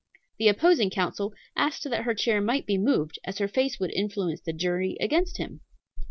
The 0.39 0.47
opposing 0.47 0.89
counsel 0.89 1.31
asked 1.55 1.83
that 1.83 2.05
her 2.05 2.15
chair 2.15 2.41
might 2.41 2.65
be 2.65 2.75
moved, 2.79 3.19
as 3.23 3.37
her 3.37 3.47
face 3.47 3.79
would 3.79 3.91
influence 3.91 4.41
the 4.41 4.51
jury 4.51 4.97
against 4.99 5.37
him! 5.37 5.59